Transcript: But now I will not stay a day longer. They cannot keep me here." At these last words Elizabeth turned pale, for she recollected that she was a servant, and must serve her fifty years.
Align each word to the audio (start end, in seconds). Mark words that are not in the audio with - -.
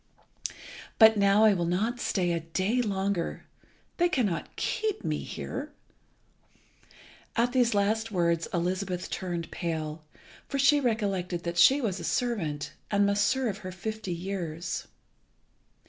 But 0.97 1.15
now 1.15 1.43
I 1.45 1.53
will 1.53 1.67
not 1.67 1.99
stay 1.99 2.31
a 2.31 2.39
day 2.39 2.81
longer. 2.81 3.45
They 3.97 4.09
cannot 4.09 4.55
keep 4.55 5.03
me 5.05 5.19
here." 5.19 5.73
At 7.35 7.51
these 7.53 7.75
last 7.75 8.09
words 8.11 8.47
Elizabeth 8.51 9.11
turned 9.11 9.51
pale, 9.51 10.03
for 10.47 10.57
she 10.57 10.79
recollected 10.79 11.43
that 11.43 11.59
she 11.59 11.81
was 11.81 11.99
a 11.99 12.03
servant, 12.03 12.73
and 12.89 13.05
must 13.05 13.27
serve 13.27 13.59
her 13.59 13.71
fifty 13.71 14.11
years. 14.11 14.87